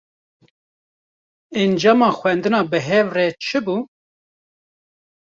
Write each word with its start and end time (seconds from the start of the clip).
Encama 1.61 2.09
xwendina 2.17 2.59
bi 2.71 2.79
hev 2.87 3.07
re, 3.15 3.25
çi 3.45 3.59
bû? 3.65 3.77